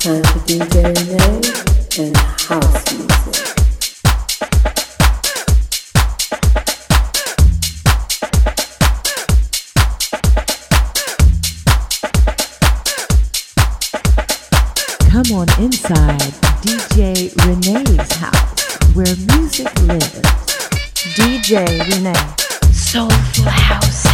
[0.00, 1.60] time for DJ Renee
[2.48, 2.84] house.
[15.10, 16.32] Come on inside
[16.62, 19.04] DJ Renee's house where
[19.36, 20.22] music lives.
[21.14, 24.09] DJ Renee, Soulful House.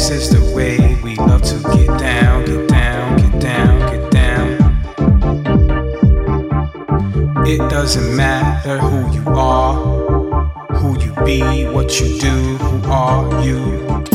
[0.00, 4.48] This is the way we love to get down, get down, get down, get down.
[7.46, 9.74] It doesn't matter who you are,
[10.76, 14.09] who you be, what you do, who are you.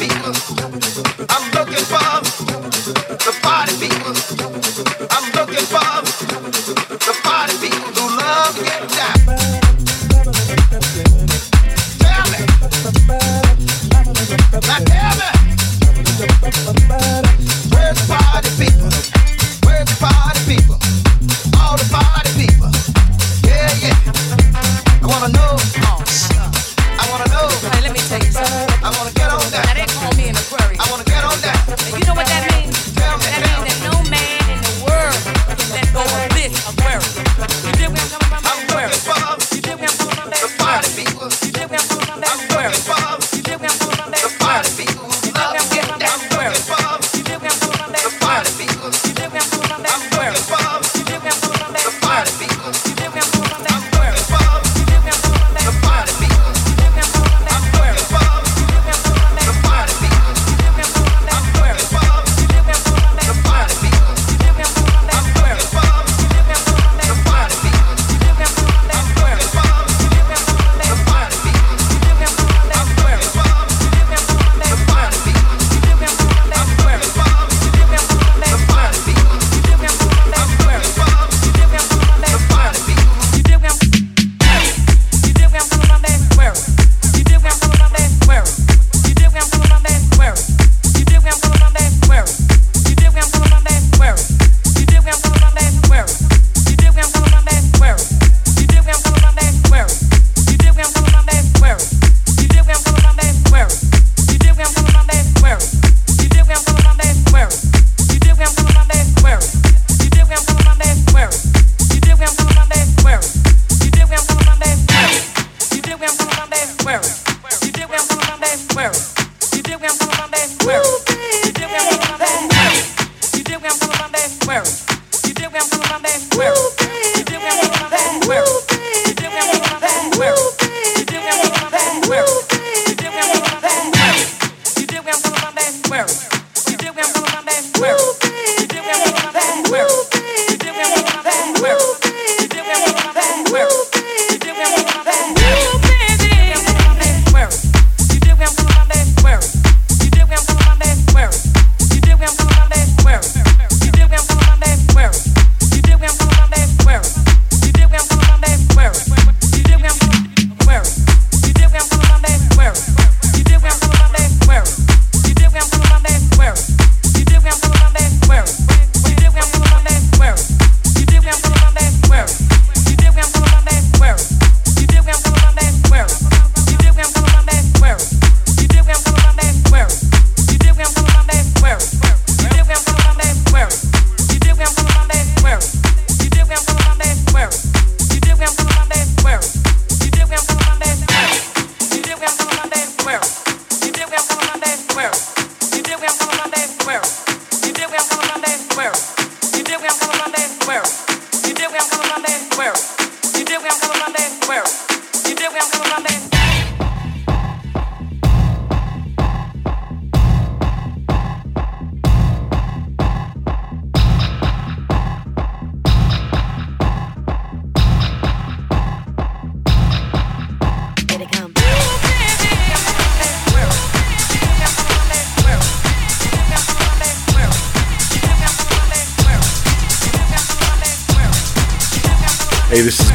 [0.00, 0.69] feeling.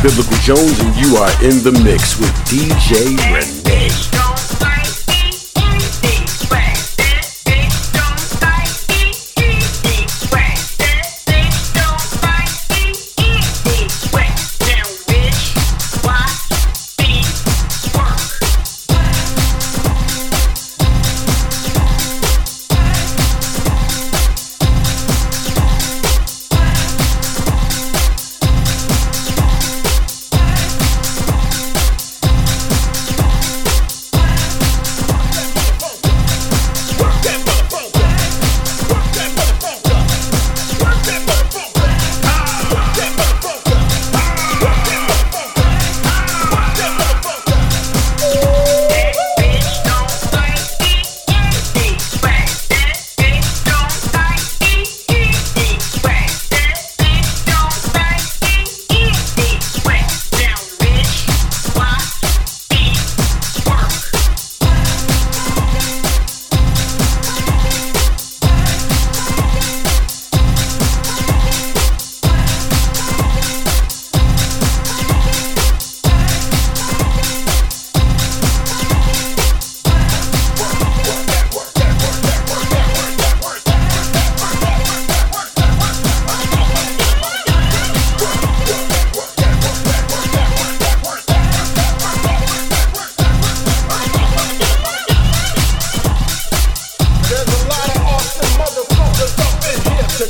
[0.05, 3.64] Biblical Jones, and you are in the mix with DJ Renee.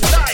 [0.02, 0.25] tonight.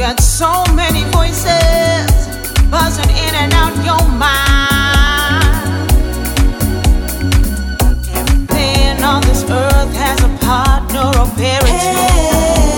[0.00, 2.08] got so many voices
[2.70, 5.90] buzzing in and out your mind.
[8.08, 11.84] Everything on this earth has a partner or parents.
[11.84, 12.69] Hey.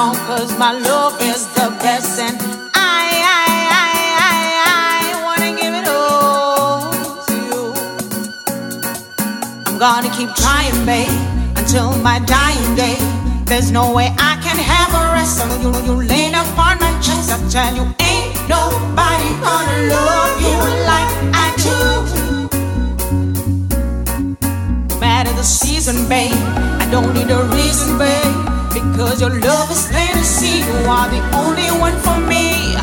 [0.00, 2.18] Wrong, cause my love is the best.
[2.20, 2.36] And
[2.74, 3.04] I,
[3.40, 3.48] I,
[3.84, 3.92] I,
[4.30, 4.38] I,
[4.68, 6.92] I wanna give it all
[7.28, 7.60] to you.
[9.66, 11.12] I'm gonna keep trying, babe,
[11.58, 12.96] until my dying day.
[13.44, 17.28] There's no way I can have a rest until you, you laid upon my chest.
[17.34, 20.58] I tell you, ain't nobody gonna love you
[20.92, 21.10] like
[21.44, 21.78] I do.
[24.88, 26.32] No matter the season, babe,
[26.82, 29.88] I don't need a reason, babe, because your love is
[30.24, 30.60] see.
[30.60, 32.76] You are the only one for me.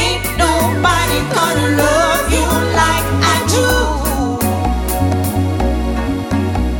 [0.00, 2.46] Ain't nobody gonna love you
[2.82, 3.68] like I do.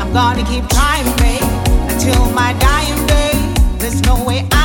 [0.01, 1.45] I'm gonna keep trying, babe,
[1.91, 3.35] until my dying day.
[3.79, 4.56] There's no way I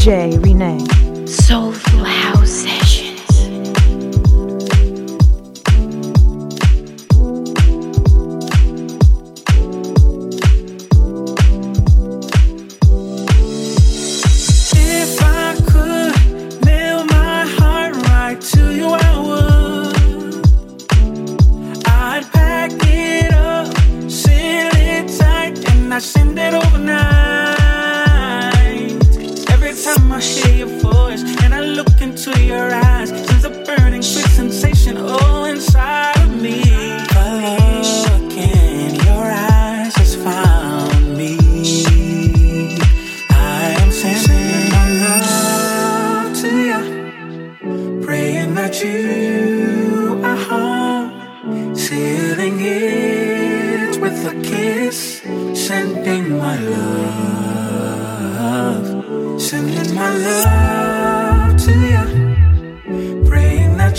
[0.00, 0.89] DJ Renee.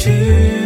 [0.04, 0.61] 寄